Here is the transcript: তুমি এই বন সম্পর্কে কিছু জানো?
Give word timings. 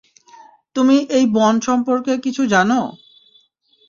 তুমি 0.75 0.97
এই 1.17 1.25
বন 1.35 1.53
সম্পর্কে 1.67 2.13
কিছু 2.25 2.43
জানো? 2.53 2.79